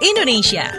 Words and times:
Indonesia. 0.00 0.72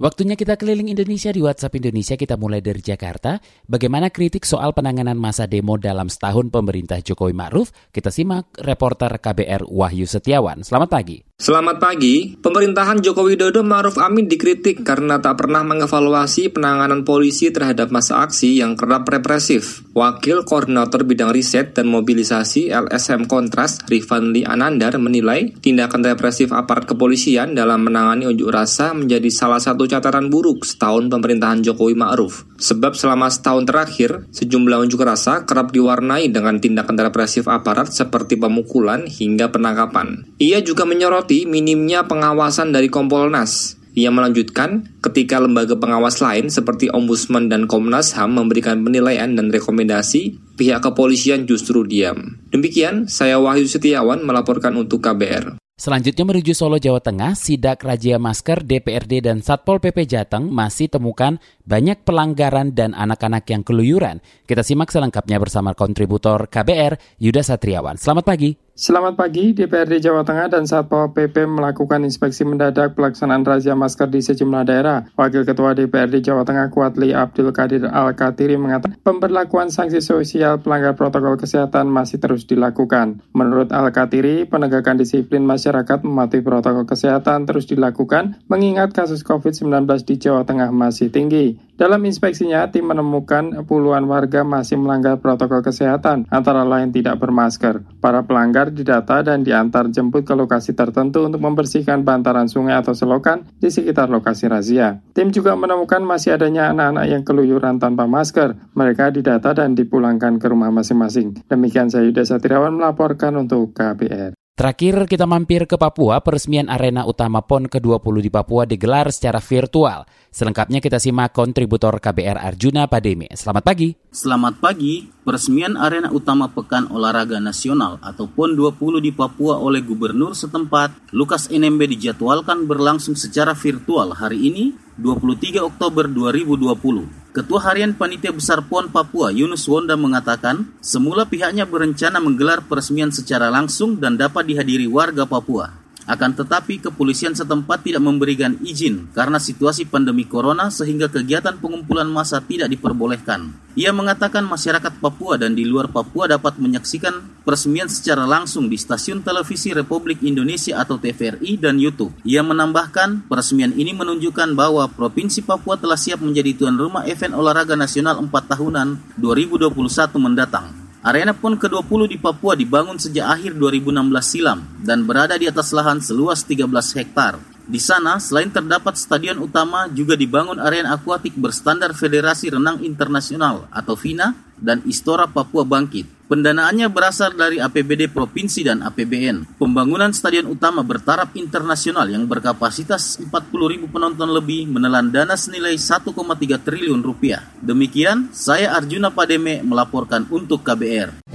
Waktunya 0.00 0.32
kita 0.32 0.56
keliling 0.56 0.88
Indonesia 0.88 1.28
di 1.28 1.44
WhatsApp 1.44 1.76
Indonesia. 1.76 2.16
Kita 2.16 2.40
mulai 2.40 2.64
dari 2.64 2.80
Jakarta. 2.80 3.36
Bagaimana 3.68 4.08
kritik 4.08 4.48
soal 4.48 4.72
penanganan 4.72 5.20
masa 5.20 5.44
demo 5.44 5.76
dalam 5.76 6.08
setahun 6.08 6.48
pemerintah 6.48 7.04
Jokowi 7.04 7.36
Ma'ruf? 7.36 7.68
Kita 7.92 8.08
simak 8.08 8.48
reporter 8.64 9.12
KBR 9.20 9.68
Wahyu 9.68 10.08
Setiawan. 10.08 10.64
Selamat 10.64 10.88
pagi. 10.88 11.29
Selamat 11.40 11.80
pagi. 11.80 12.36
Pemerintahan 12.36 13.00
Joko 13.00 13.24
Widodo 13.24 13.64
Ma'ruf 13.64 13.96
Amin 13.96 14.28
dikritik 14.28 14.84
karena 14.84 15.24
tak 15.24 15.40
pernah 15.40 15.64
mengevaluasi 15.64 16.52
penanganan 16.52 17.00
polisi 17.00 17.48
terhadap 17.48 17.88
masa 17.88 18.20
aksi 18.20 18.60
yang 18.60 18.76
kerap 18.76 19.08
represif. 19.08 19.80
Wakil 19.96 20.44
Koordinator 20.44 21.00
Bidang 21.00 21.32
Riset 21.32 21.72
dan 21.72 21.88
Mobilisasi 21.88 22.68
LSM 22.68 23.24
Kontras, 23.24 23.80
Rifanli 23.88 24.44
Anandar, 24.44 25.00
menilai 25.00 25.56
tindakan 25.64 26.04
represif 26.12 26.52
aparat 26.52 26.84
kepolisian 26.84 27.56
dalam 27.56 27.88
menangani 27.88 28.28
unjuk 28.28 28.52
rasa 28.52 28.92
menjadi 28.92 29.32
salah 29.32 29.64
satu 29.64 29.88
catatan 29.88 30.28
buruk 30.28 30.68
setahun 30.68 31.08
pemerintahan 31.08 31.64
Jokowi 31.64 31.96
Ma'ruf. 31.96 32.44
Sebab 32.60 32.92
selama 32.92 33.32
setahun 33.32 33.64
terakhir, 33.64 34.28
sejumlah 34.28 34.84
unjuk 34.84 35.00
rasa 35.00 35.48
kerap 35.48 35.72
diwarnai 35.72 36.28
dengan 36.28 36.60
tindakan 36.60 37.00
represif 37.00 37.48
aparat 37.48 37.88
seperti 37.96 38.36
pemukulan 38.36 39.08
hingga 39.08 39.48
penangkapan. 39.48 40.28
Ia 40.36 40.60
juga 40.60 40.84
menyoroti 40.84 41.29
menyoroti 41.30 41.46
minimnya 41.46 42.10
pengawasan 42.10 42.74
dari 42.74 42.90
Kompolnas. 42.90 43.78
Ia 43.94 44.10
melanjutkan, 44.10 44.98
ketika 45.02 45.38
lembaga 45.38 45.78
pengawas 45.78 46.18
lain 46.18 46.50
seperti 46.50 46.90
Ombudsman 46.90 47.50
dan 47.50 47.70
Komnas 47.70 48.14
HAM 48.14 48.34
memberikan 48.38 48.82
penilaian 48.82 49.34
dan 49.34 49.50
rekomendasi, 49.50 50.38
pihak 50.58 50.82
kepolisian 50.82 51.46
justru 51.46 51.86
diam. 51.86 52.38
Demikian, 52.50 53.06
saya 53.06 53.38
Wahyu 53.38 53.66
Setiawan 53.66 54.22
melaporkan 54.26 54.74
untuk 54.78 55.02
KBR. 55.02 55.58
Selanjutnya 55.80 56.28
menuju 56.28 56.52
Solo, 56.52 56.76
Jawa 56.76 57.00
Tengah, 57.00 57.32
Sidak 57.32 57.80
Raja 57.80 58.20
Masker, 58.20 58.68
DPRD, 58.68 59.24
dan 59.24 59.40
Satpol 59.40 59.80
PP 59.80 60.04
Jateng 60.04 60.52
masih 60.52 60.92
temukan 60.92 61.40
banyak 61.64 62.04
pelanggaran 62.04 62.76
dan 62.76 62.92
anak-anak 62.92 63.48
yang 63.48 63.64
keluyuran. 63.64 64.20
Kita 64.44 64.60
simak 64.60 64.92
selengkapnya 64.92 65.40
bersama 65.40 65.72
kontributor 65.72 66.52
KBR, 66.52 67.16
Yuda 67.16 67.40
Satriawan. 67.40 67.96
Selamat 67.96 68.28
pagi. 68.28 68.52
Selamat 68.80 69.12
pagi, 69.12 69.52
DPRD 69.52 70.00
Jawa 70.00 70.24
Tengah 70.24 70.48
dan 70.48 70.64
Satpol 70.64 71.12
PP 71.12 71.44
melakukan 71.44 72.00
inspeksi 72.00 72.48
mendadak 72.48 72.96
pelaksanaan 72.96 73.44
razia 73.44 73.76
masker 73.76 74.08
di 74.08 74.24
sejumlah 74.24 74.64
daerah. 74.64 75.04
Wakil 75.20 75.44
Ketua 75.44 75.76
DPRD 75.76 76.24
Jawa 76.24 76.48
Tengah 76.48 76.72
Kuatli 76.72 77.12
Abdul 77.12 77.52
Qadir 77.52 77.84
Al-Katiri 77.84 78.56
mengatakan 78.56 78.96
pemberlakuan 79.04 79.68
sanksi 79.68 80.00
sosial 80.00 80.64
pelanggar 80.64 80.96
protokol 80.96 81.36
kesehatan 81.36 81.92
masih 81.92 82.24
terus 82.24 82.48
dilakukan. 82.48 83.20
Menurut 83.36 83.68
Al-Katiri, 83.68 84.48
penegakan 84.48 84.96
disiplin 84.96 85.44
masyarakat 85.44 86.00
mematuhi 86.00 86.40
protokol 86.40 86.88
kesehatan 86.88 87.44
terus 87.44 87.68
dilakukan 87.68 88.40
mengingat 88.48 88.96
kasus 88.96 89.20
COVID-19 89.28 89.84
di 90.08 90.16
Jawa 90.16 90.48
Tengah 90.48 90.72
masih 90.72 91.12
tinggi. 91.12 91.60
Dalam 91.80 92.04
inspeksinya, 92.04 92.68
tim 92.68 92.92
menemukan 92.92 93.64
puluhan 93.64 94.04
warga 94.04 94.44
masih 94.44 94.76
melanggar 94.76 95.16
protokol 95.16 95.64
kesehatan, 95.64 96.28
antara 96.28 96.60
lain 96.60 96.92
tidak 96.92 97.16
bermasker. 97.16 97.80
Para 98.04 98.20
pelanggar 98.20 98.68
didata 98.68 99.24
dan 99.24 99.40
diantar 99.40 99.88
jemput 99.88 100.28
ke 100.28 100.36
lokasi 100.36 100.76
tertentu 100.76 101.24
untuk 101.24 101.40
membersihkan 101.40 102.04
bantaran 102.04 102.52
sungai 102.52 102.76
atau 102.76 102.92
selokan 102.92 103.48
di 103.56 103.72
sekitar 103.72 104.12
lokasi 104.12 104.52
razia. 104.52 105.00
Tim 105.16 105.32
juga 105.32 105.56
menemukan 105.56 106.04
masih 106.04 106.36
adanya 106.36 106.68
anak-anak 106.68 107.04
yang 107.08 107.22
keluyuran 107.24 107.80
tanpa 107.80 108.04
masker. 108.04 108.60
Mereka 108.76 109.16
didata 109.16 109.56
dan 109.56 109.72
dipulangkan 109.72 110.36
ke 110.36 110.52
rumah 110.52 110.68
masing-masing. 110.68 111.48
Demikian 111.48 111.88
saya 111.88 112.04
Yuda 112.04 112.28
Satriawan 112.28 112.76
melaporkan 112.76 113.32
untuk 113.40 113.72
KBR. 113.72 114.39
Terakhir 114.60 115.08
kita 115.08 115.24
mampir 115.24 115.64
ke 115.64 115.80
Papua, 115.80 116.20
peresmian 116.20 116.68
arena 116.68 117.08
utama 117.08 117.40
PON 117.40 117.64
ke-20 117.64 118.20
di 118.20 118.28
Papua 118.28 118.68
digelar 118.68 119.08
secara 119.08 119.40
virtual. 119.40 120.04
Selengkapnya 120.28 120.84
kita 120.84 121.00
simak 121.00 121.32
kontributor 121.32 121.96
KBR 121.96 122.36
Arjuna 122.36 122.84
Pademe. 122.84 123.24
Selamat 123.32 123.64
pagi. 123.64 123.96
Selamat 124.12 124.60
pagi. 124.60 125.08
Peresmian 125.24 125.80
arena 125.80 126.12
utama 126.12 126.52
Pekan 126.52 126.92
Olahraga 126.92 127.40
Nasional 127.40 128.04
atau 128.04 128.28
PON 128.28 128.52
20 128.52 129.00
di 129.00 129.16
Papua 129.16 129.56
oleh 129.56 129.80
Gubernur 129.80 130.36
setempat, 130.36 131.08
Lukas 131.16 131.48
NMB 131.48 131.80
dijadwalkan 131.96 132.68
berlangsung 132.68 133.16
secara 133.16 133.56
virtual 133.56 134.12
hari 134.12 134.44
ini, 134.44 134.76
23 135.00 135.64
Oktober 135.64 136.04
2020. 136.04 137.19
Ketua 137.30 137.62
Harian 137.62 137.94
Panitia 137.94 138.34
Besar 138.34 138.58
PON 138.66 138.90
Papua 138.90 139.30
Yunus 139.30 139.62
Wonda 139.70 139.94
mengatakan, 139.94 140.66
semula 140.82 141.22
pihaknya 141.22 141.62
berencana 141.62 142.18
menggelar 142.18 142.58
peresmian 142.66 143.14
secara 143.14 143.46
langsung 143.54 144.02
dan 144.02 144.18
dapat 144.18 144.50
dihadiri 144.50 144.90
warga 144.90 145.22
Papua. 145.30 145.79
Akan 146.10 146.34
tetapi 146.34 146.82
kepolisian 146.82 147.38
setempat 147.38 147.86
tidak 147.86 148.02
memberikan 148.02 148.58
izin 148.66 149.06
karena 149.14 149.38
situasi 149.38 149.86
pandemi 149.86 150.26
corona 150.26 150.66
sehingga 150.66 151.06
kegiatan 151.06 151.54
pengumpulan 151.62 152.10
massa 152.10 152.42
tidak 152.42 152.66
diperbolehkan. 152.66 153.54
Ia 153.78 153.94
mengatakan 153.94 154.42
masyarakat 154.42 154.98
Papua 154.98 155.38
dan 155.38 155.54
di 155.54 155.62
luar 155.62 155.86
Papua 155.86 156.26
dapat 156.26 156.58
menyaksikan 156.58 157.46
peresmian 157.46 157.86
secara 157.86 158.26
langsung 158.26 158.66
di 158.66 158.74
stasiun 158.74 159.22
televisi 159.22 159.70
Republik 159.70 160.26
Indonesia 160.26 160.82
atau 160.82 160.98
TVRI 160.98 161.54
dan 161.62 161.78
YouTube. 161.78 162.10
Ia 162.26 162.42
menambahkan 162.42 163.30
peresmian 163.30 163.70
ini 163.78 163.94
menunjukkan 163.94 164.58
bahwa 164.58 164.90
Provinsi 164.90 165.46
Papua 165.46 165.78
telah 165.78 165.94
siap 165.94 166.18
menjadi 166.18 166.58
tuan 166.58 166.74
rumah 166.74 167.06
event 167.06 167.38
olahraga 167.38 167.78
nasional 167.78 168.18
4 168.18 168.26
tahunan 168.26 168.98
2021 169.22 169.70
mendatang. 170.18 170.79
Arena 171.00 171.32
PON 171.32 171.56
ke-20 171.56 172.12
di 172.12 172.20
Papua 172.20 172.52
dibangun 172.52 173.00
sejak 173.00 173.24
akhir 173.24 173.56
2016 173.56 174.20
silam 174.20 174.60
dan 174.84 175.08
berada 175.08 175.32
di 175.40 175.48
atas 175.48 175.72
lahan 175.72 175.96
seluas 175.96 176.44
13 176.44 176.68
hektar. 176.68 177.40
Di 177.64 177.80
sana, 177.80 178.20
selain 178.20 178.52
terdapat 178.52 179.00
stadion 179.00 179.40
utama, 179.40 179.88
juga 179.88 180.12
dibangun 180.12 180.60
arena 180.60 180.92
akuatik 180.92 181.32
berstandar 181.40 181.96
Federasi 181.96 182.52
Renang 182.52 182.84
Internasional 182.84 183.64
atau 183.72 183.96
FINA 183.96 184.36
dan 184.60 184.84
Istora 184.84 185.24
Papua 185.24 185.64
Bangkit. 185.64 186.19
Pendanaannya 186.30 186.86
berasal 186.94 187.34
dari 187.34 187.58
APBD 187.58 188.06
Provinsi 188.06 188.62
dan 188.62 188.86
APBN. 188.86 189.58
Pembangunan 189.58 190.14
stadion 190.14 190.46
utama 190.46 190.86
bertaraf 190.86 191.34
internasional 191.34 192.06
yang 192.06 192.30
berkapasitas 192.30 193.18
40.000 193.18 193.90
penonton 193.90 194.30
lebih 194.30 194.70
menelan 194.70 195.10
dana 195.10 195.34
senilai 195.34 195.74
1,3 195.74 196.14
triliun 196.62 197.02
rupiah. 197.02 197.42
Demikian, 197.58 198.30
saya 198.30 198.78
Arjuna 198.78 199.10
Pademe 199.10 199.58
melaporkan 199.66 200.22
untuk 200.30 200.62
KBR. 200.62 201.26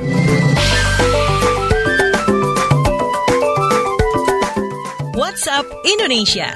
WhatsApp 5.12 5.68
Indonesia. 5.84 6.56